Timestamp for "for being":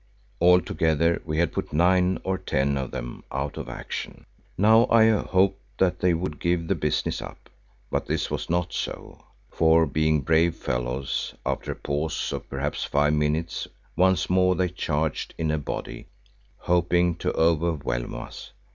9.51-10.21